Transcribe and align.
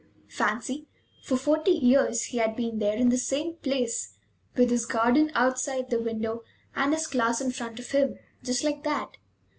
Fancy! 0.29 0.87
For 1.21 1.37
forty 1.37 1.69
years 1.73 2.23
he 2.23 2.39
had 2.39 2.55
been 2.55 2.79
there 2.79 2.95
in 2.95 3.09
the 3.09 3.19
same 3.19 3.57
place, 3.57 4.17
with 4.55 4.71
his 4.71 4.87
garden 4.87 5.31
outside 5.35 5.91
the 5.91 6.01
window 6.01 6.43
and 6.75 6.91
his 6.91 7.05
class 7.05 7.39
in 7.39 7.51
front 7.51 7.79
of 7.79 7.91
him, 7.91 8.17
just 8.41 8.63
like 8.63 8.81
that. 8.83 9.17